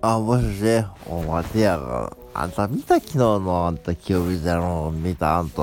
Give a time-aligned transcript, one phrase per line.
[0.00, 2.16] あ、もしもし、お待てやが。
[2.34, 5.54] あんた見た昨日のあんた清水寺の見たあんた。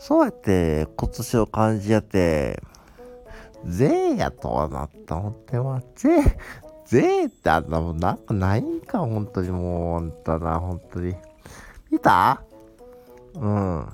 [0.00, 2.60] そうやって今年を感じやって、
[3.64, 6.08] 税やとはなった思っては、税、
[6.86, 11.14] 税ってあんたもうなんかないんか、本当にもう、あんたな、本当に。
[11.90, 12.42] 見た？
[13.34, 13.86] うん。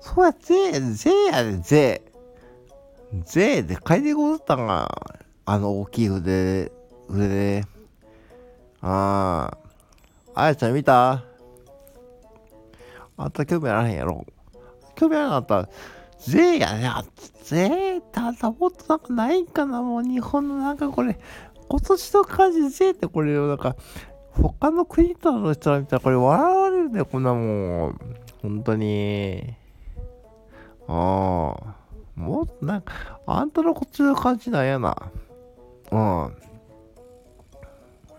[0.00, 2.09] そうや、税、税やで、税。
[3.24, 4.88] 税で書いてこったんが、
[5.44, 6.70] あの大きい筆、
[7.08, 7.64] 筆で。
[8.82, 9.50] あ
[10.34, 10.42] あ。
[10.42, 11.24] あやちゃん見た？
[13.16, 14.24] あんた興味あらへんやろ。
[14.94, 15.56] 興味あらなかった？
[15.62, 15.68] ら、
[16.20, 16.86] 税やね。
[16.86, 17.04] あ
[17.42, 19.82] 税ってあんたもっとなんかないんかな？
[19.82, 21.18] もう日本のなんかこれ、
[21.68, 23.74] 今年の感じ税ってこれなんか、
[24.30, 27.98] 他の国との人ら見たらこれ笑われるね、こんなもん。
[28.40, 29.56] 本当に。
[30.86, 31.79] ああ。
[32.20, 32.92] もっとなんか、
[33.26, 34.96] あんたのこっちの感じなんやな。
[35.90, 36.36] うん。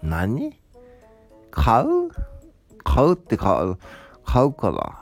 [0.02, 0.60] 何？
[1.52, 2.10] 買う？
[2.84, 3.78] 買うって買う、
[4.26, 4.98] 買うかな。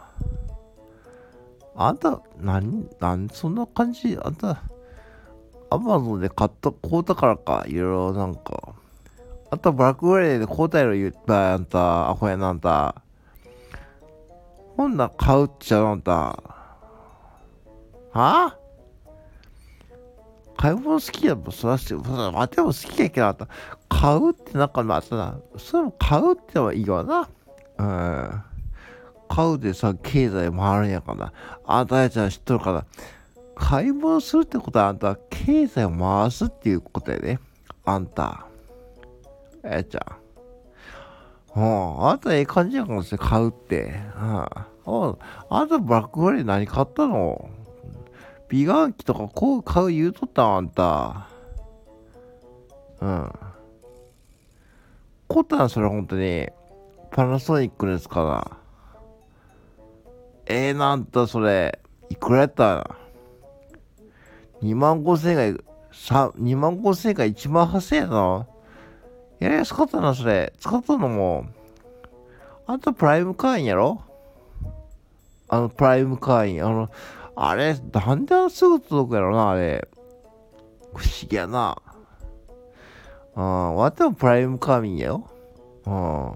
[1.76, 4.18] あんた、何、なんそんな感じ？
[4.22, 4.62] あんた、
[5.70, 8.74] アマゾンで買った、買うたからか、いろいろなんか。
[9.50, 11.54] あんた、ブラックフライで買うたやろ、言った？
[11.54, 12.96] あんた、アホやな、あんた。
[14.76, 16.12] ほんな買うっちゃう、あんた。
[16.12, 16.36] は
[18.14, 18.59] あ？
[20.60, 23.48] 買い物好きやもん、そらして、そら待ても好きやけど、あんた、
[23.88, 27.30] 買うってなんかまたな、それも買うってはいいわな。
[27.78, 28.44] うん。
[29.30, 31.32] 買うでさ、経済回るんやから。
[31.66, 32.86] あんたやちゃん知っとるから、
[33.56, 37.40] 買い物するってことはあんた、経済を回すっていうことやで。
[37.86, 38.46] あんた。
[39.64, 40.02] あやちゃ
[41.56, 41.60] ん。
[41.62, 43.94] うん、あんたええ感じやからさ、買うって。
[44.14, 45.18] うん。
[45.50, 47.50] あんたブラックフライデー何買ったの？
[48.50, 51.28] 美顔器とかこう買う言うとったんあんた。
[53.00, 53.32] うん。
[55.30, 56.50] 買ったんそれ本当に。
[57.12, 58.58] パナソニックのやつかな。
[60.48, 61.80] ええー、なんとそれ、
[62.10, 62.96] いくらやった
[64.64, 65.64] ？2万5千円が、
[66.32, 68.48] 2万5千円が1万8千円やな。
[69.40, 70.54] やりやすかったな、それ。
[70.60, 71.46] 使ったのも。
[72.66, 74.02] あんたプライム会員やろ？
[75.48, 76.66] あの、プライム会員。
[76.66, 76.90] あの、
[77.42, 79.88] あれ、なんであんすぐ届くやろな、あれ。
[80.94, 81.78] 不思議やな。
[83.34, 85.30] うん、わてもプライム会員やよ。
[85.86, 86.32] うん。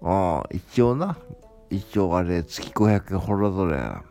[0.00, 1.18] うん、一応な。
[1.68, 4.02] 一応あれ、月500円ほどどれやな。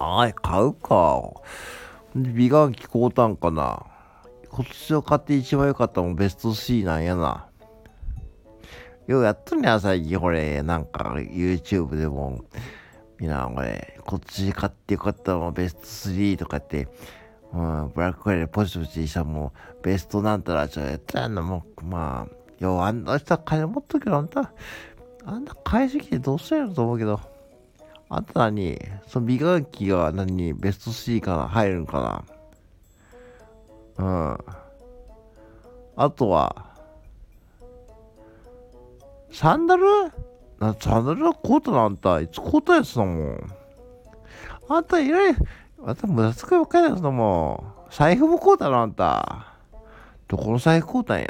[0.00, 1.22] あい、買うか。
[2.16, 3.86] 美顔器買うたんかな。
[4.48, 7.46] 今年を買って一番良かったもんベスト3なんやな。
[9.06, 10.64] ようやっとねや、最近これ。
[10.64, 12.44] なんか YouTube でも。
[13.18, 15.80] みんなこれ、今年買ってよかったもベスト
[16.10, 16.88] 3とかって。
[17.52, 22.34] うん、ブラックフライデーポチポチしたもんベストなんたらちょっとやったやんなもう、まあ。
[22.58, 24.52] よう、あんな人は金持っとくけど、あんた、
[25.24, 27.20] あんた返してきてどうしたんやろと思うけど。
[28.08, 28.78] あんた何？
[29.06, 30.52] その美顔器が何？
[30.52, 32.24] ベスト3かな入るんか
[33.98, 34.04] な？
[34.04, 34.38] うん。
[35.96, 36.74] あとは、
[39.32, 39.84] サンダル？
[40.64, 42.20] なサンダルはコートなんた。
[42.20, 43.54] いつコートやつだもん。
[44.68, 45.36] あんたいらい、
[45.84, 47.92] あんた無駄遣いばっかりやつだもん。
[47.92, 49.54] 財布もコートなあんた。
[50.26, 51.26] どこの財布コートんや。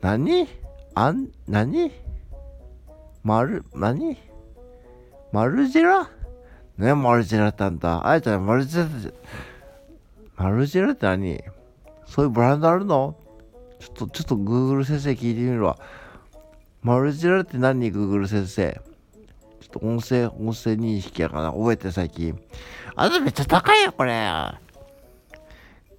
[0.00, 0.48] 何？
[0.94, 1.92] あん、何？
[3.22, 4.18] マル、何？
[5.32, 6.08] マルジェラ
[6.78, 8.06] ねマルジェラってあんた。
[8.06, 9.14] あやちゃん、マルジェラって、
[10.36, 11.42] マルジェラって何？
[12.06, 13.16] そういうブランドあるの？
[13.78, 15.78] ちょっと、ちょっと Google 先生聞いてみるわ。
[16.86, 18.80] マルジェラって何 ?Google 先生。
[19.60, 22.40] ちょっと音声、音声認識やから覚えて最近。
[22.94, 24.12] あんためっちゃ高いよ、これ。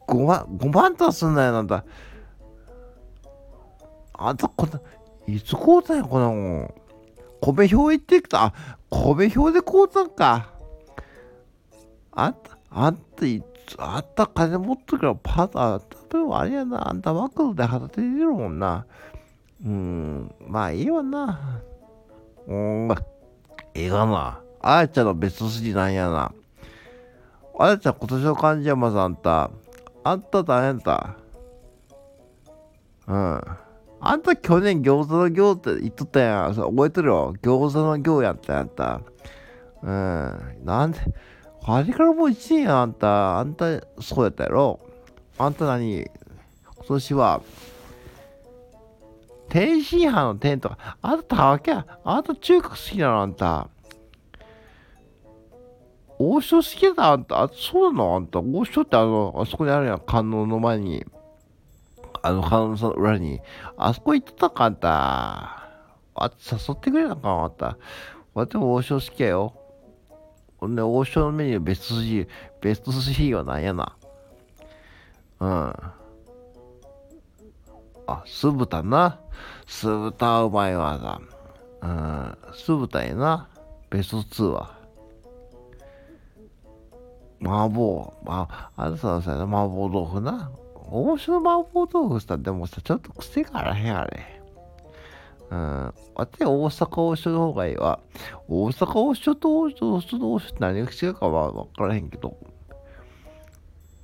[0.08, 1.84] 5万、5万とはすんなよ、なんだ。
[4.14, 4.80] あんた、こんな、
[5.28, 6.74] いつ買うたんや、こんなもん。
[7.42, 8.46] 米表行ってきた。
[8.46, 8.54] あ、
[8.90, 10.54] 米表で買うたんか。
[12.14, 18.86] あんた、あんた、いつ、あんた金持ってるから、パター、多分あれやな、あんたマクドで働いてるもんな。
[19.66, 21.62] うん、まあいいわな。
[22.48, 22.92] うん、
[23.74, 24.42] ええがな。
[24.62, 26.32] あやちゃんのベスト3なんやな。
[27.60, 29.50] あやちゃん今年の漢字はまずあんた。
[30.04, 31.16] あんた大変だ。
[33.08, 33.42] うん。
[34.00, 36.56] あんた去年餃子の餃って言っとったやん。
[36.56, 37.34] それ覚えてるよ。
[37.42, 39.02] 餃子の餃やったあんた。
[39.82, 40.62] うん。
[40.64, 41.00] なんで、
[41.64, 43.40] あれからもう1年やん、あんた。
[43.40, 43.66] あんた、
[44.00, 44.80] そうやったやろ。
[45.38, 46.00] あんた何？
[46.00, 46.10] 今
[46.88, 47.42] 年は、
[49.50, 51.86] 天津飯の天とか、あんたわけや。
[52.04, 53.70] あんた中華好きなの、あんた。
[56.20, 57.44] 王将好きだあんた。
[57.44, 58.16] あそうなの？
[58.16, 58.40] あんた。
[58.40, 60.00] 王将ってあの、あそこにあるやん。
[60.00, 61.06] 観音の前に。
[62.24, 63.40] あの、観音さんの裏に。
[63.78, 64.90] あそこ行ってたかあんた。
[66.16, 67.78] あ、誘ってくれなかあんた。
[68.34, 69.54] 私も王将好きやよ。
[70.58, 72.28] ほんで、王将のメニューベスト3、
[72.62, 73.96] ベスト3は何やな。
[75.40, 75.74] うん。
[78.08, 79.20] あ、酢豚な。
[79.68, 81.22] 酢豚うまいわ
[81.82, 82.38] な。
[82.50, 82.54] うん。
[82.54, 83.50] 酢豚やな。
[83.90, 84.78] ベスト2は。
[87.42, 88.14] 麻婆。
[88.24, 90.52] まあ、あれさ、さ、麻婆豆腐な。
[90.90, 94.42] 王将麻婆豆腐さ、でもさ、ちょっと癖があらへん、あれ。
[95.50, 95.94] うん。
[96.16, 98.00] 私大阪王将の方がいいわ。
[98.48, 102.38] 大阪王将と王将と王将って何が違うかは分からへんけど。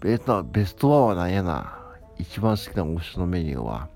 [0.02, 1.80] ベスト、ベストワンは何やな。
[2.18, 3.90] 一番好きな王将のメニューは。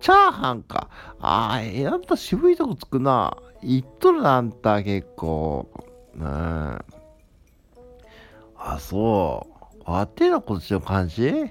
[0.00, 0.88] チャーハンか。
[1.20, 3.36] ああ、え、あんた渋いとこつくな。
[3.62, 5.68] 言っとるな、あんた結構。
[6.14, 6.78] うん。
[8.56, 9.46] あ、そ
[9.86, 9.90] う。
[9.90, 11.50] わてのこっちの感じ？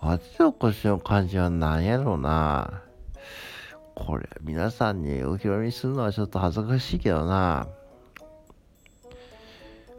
[0.00, 2.82] わてのこっちの感じは何やろうな。
[3.94, 7.66] これ、皆さんにお披露目するのはちょっと恥ずかしいけどな。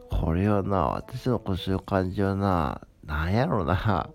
[0.09, 4.09] これはな、私の腰の感じはな、なんやろな。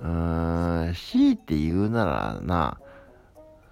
[0.00, 2.78] うーん、強いて言うならな、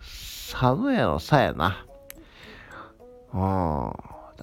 [0.00, 1.86] 佐野屋のさやな。
[3.32, 3.92] うん。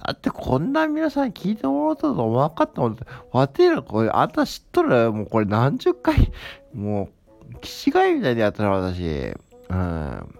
[0.02, 2.98] だってこんな皆さん聞いてもらったと分かったもん。
[3.32, 6.32] わてらこれ、あんた知っとるもうこれ何十回、
[6.72, 7.10] も
[7.52, 9.34] う、騎士いみたいにやったら私。
[9.68, 10.34] うん。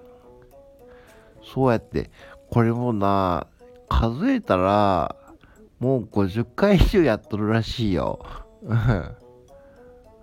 [1.42, 2.10] そうやって、
[2.50, 3.46] これもな、
[3.88, 5.16] 数えたら、
[5.78, 8.20] もう50回以上やっとるらしいよ。
[8.62, 9.16] うん。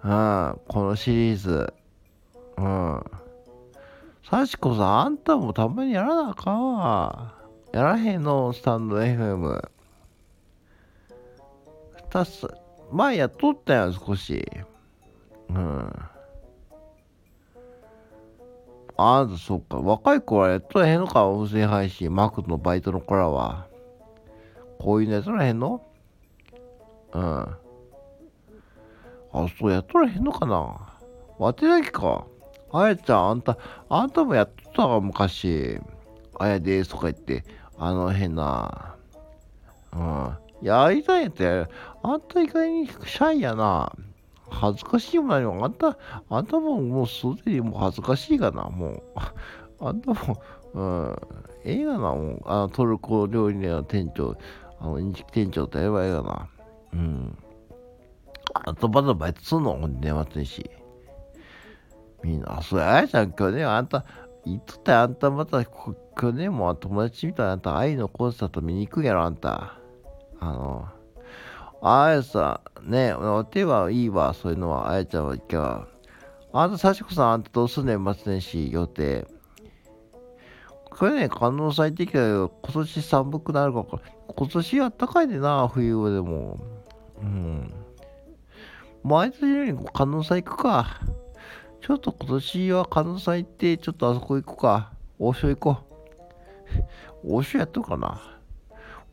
[0.04, 1.74] うんこのシリーズ。
[2.58, 3.04] うん。
[4.30, 7.34] 幸子さん、あんたもたまにやらなあかんわ。
[7.72, 9.70] やらへんの、スタンド FM。
[12.10, 12.48] たす、
[12.92, 14.46] 前やっとったやん、少し。
[15.50, 15.94] うん。
[19.00, 19.78] ああ、そっか。
[19.78, 22.14] 若い子はやっとらへんのか、音声配信。
[22.14, 23.68] マクのバイトの子らは。
[24.80, 25.82] こういうのやっとらへんの？
[27.14, 27.48] うん。
[29.44, 30.75] あ、そう、やっとらへんのかな？
[31.38, 32.25] わてだけか。
[32.72, 33.57] あやちゃん、あんた、
[33.89, 35.80] あんたもやっとったわ、昔。
[36.39, 37.44] あやですとか言って、
[37.78, 38.95] あの変な。
[39.94, 40.38] うん。
[40.62, 41.69] やりたいやつや。
[42.04, 43.92] あんた意外にシャイやな。
[44.50, 45.98] 恥ずかしいも何も、あんた、
[46.30, 49.04] あんたももうすでにもう恥ずかしいかな、もう。
[49.80, 50.42] あんたも、
[50.74, 51.16] うん、
[51.63, 54.38] ええがな、もう、あのトルコ料理の店長、
[54.80, 56.48] あの、インチキ店長とやればええがな。
[56.94, 57.38] うん。
[58.68, 60.69] あとまだバイトすんの年末にし。
[62.22, 64.04] みんな、あ、それあやちゃん、去年あんた、
[64.46, 65.96] 言っとったあんたまた、去
[66.34, 69.80] 年も友達みたいなあんた愛のコンサート見に行くやろ、あんた。
[70.42, 70.86] あの、
[71.81, 74.90] あやさん、ね、お手はいいわ、そういうのは。
[74.90, 75.88] あやちゃんは、今日は。
[76.52, 79.25] あんた、幸子さん、あんたどうすんねん、末年始予定。
[80.90, 82.52] これね、可能最適だよ。
[82.63, 84.00] 今年寒くなるから。
[84.36, 86.60] 今年あったかいでな、冬でも。
[87.22, 87.74] うん。
[89.07, 91.00] 毎年より可能祭行くか。
[91.80, 94.92] ちょっと今年は可能祭行って、ちょっとあそこ行くか。
[95.18, 95.77] 王将行こ
[97.24, 97.38] う。
[97.38, 98.19] 王将やっとるかな。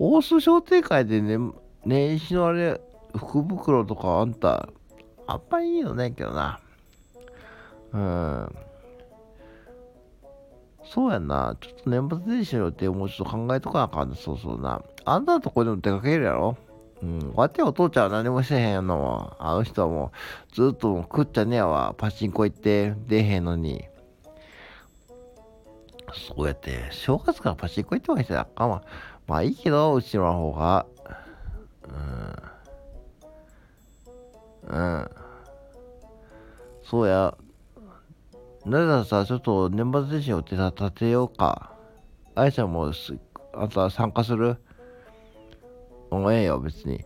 [0.00, 1.38] 大須商店会でね、
[1.84, 2.80] 年始のあれ、
[3.16, 4.68] 福袋とかあんた、
[5.28, 6.58] あんまりいいのないけどな。
[7.92, 8.56] うん。
[10.84, 11.56] そうやな。
[11.60, 14.16] ちょっと年末年始の予定をもうちょっと考えとかなあかんね。
[14.18, 14.82] そうそうな。
[15.04, 16.56] あんたのとこでも出かけるやろ
[17.04, 17.32] うん。
[17.34, 19.36] わてお父ちゃんは何もしてへんやんのも。
[19.38, 20.12] あの人はも
[20.50, 21.94] う、ずっともう食っちゃねえわ。
[21.98, 23.84] パチンコ行って出へんのに。
[26.12, 28.82] そうやって、正月からパチンコ行ってもいいあかんわ。
[29.26, 30.86] まあいいけど、うちの方が。
[34.70, 34.76] うん。
[34.76, 35.10] うん。
[36.82, 37.36] そうや。
[38.64, 41.70] ならさ、ちょっと年末年始を手立てようか。
[42.34, 42.90] あやちゃんも
[43.52, 44.56] あんた参加する？
[46.18, 47.04] もうええよ、別に。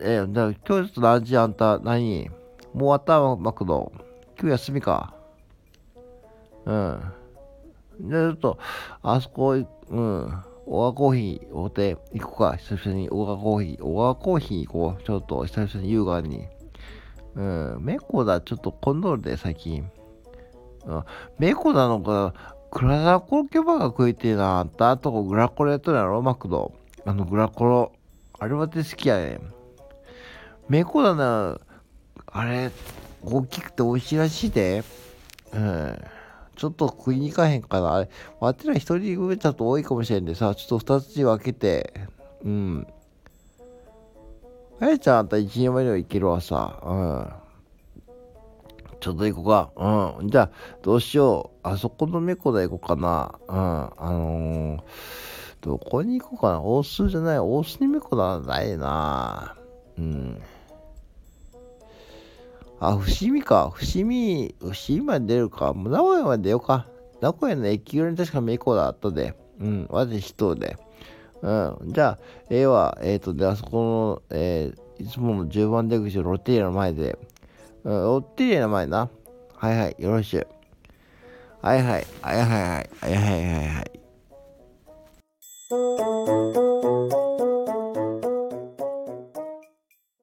[0.00, 2.28] ええ、だ今日ちょっと何時あんた何？
[2.28, 3.92] もう終わったマクド。
[4.38, 5.14] 今日休みか。
[6.64, 7.00] うん。
[8.00, 8.58] で、ちょっと、
[9.02, 10.42] あそこ、うん。
[10.66, 12.56] オガコーヒーおて行こうか。
[12.56, 13.84] 久々にオガコーヒー。
[13.84, 15.02] オガコーヒー行こう。
[15.02, 16.46] ちょっと久々に優雅に。
[17.34, 17.78] うん。
[17.80, 18.40] メコだ。
[18.40, 19.88] ちょっとコンドルで最近。
[21.38, 22.34] メコなのか、
[22.70, 24.58] クラザコロケバーが食いてえな。
[24.60, 26.72] あんた、あとグラコロやっとるやろ、マクド。
[27.04, 27.92] あのグラコロ。
[28.38, 29.40] あれは好きやねん。
[30.68, 31.60] メコだな、
[32.26, 32.70] あれ、
[33.22, 34.82] 大きくて美味しいらしいで。
[35.52, 35.98] うん。
[36.56, 37.94] ちょっと食いに行かへんかな。
[37.94, 38.10] あれ、
[38.40, 41.92] わてら一人分ちょっと多いかもしれんでさ、ちょっと二つに分けて、
[42.44, 42.86] うん。
[44.80, 46.80] あやちゃんあったら一人前では行けるわさ。
[46.84, 47.44] うん。
[49.00, 50.18] ちょっと行こうか。
[50.20, 50.30] うん。
[50.30, 50.50] じゃあ、
[50.82, 51.58] どうしよう。
[51.62, 53.34] あそこのメコダ行こうかな。
[53.48, 53.56] うん。
[53.56, 54.80] あのー、
[55.64, 56.60] どこに行こうかな？
[56.60, 57.38] 大須じゃない。
[57.38, 59.56] 大須にメコダないな。
[59.98, 60.42] うん。
[62.80, 63.70] あ、伏見か。
[63.74, 65.72] 伏見、伏見まで出るか。
[65.72, 66.86] もう名古屋まで出ようか。
[67.22, 69.34] 名古屋の駅裏に確かメコダあったで。
[69.58, 69.86] うん。
[69.88, 70.76] 私一人で。
[71.40, 71.78] うん。
[71.86, 72.18] じゃあ、
[72.50, 77.18] ええ、は、えっ、ー、と、で、あそこの、えー、いつもの10番出口のロッテリアの前で、
[77.84, 79.08] うん、ロッテリアの前な。
[79.54, 80.46] はいはい、よろしゅ。
[81.62, 83.93] はいはい、はいはいはい、はいはいはいはい。